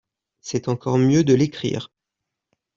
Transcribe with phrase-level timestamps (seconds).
[0.39, 1.91] C’est encore mieux de l’écrire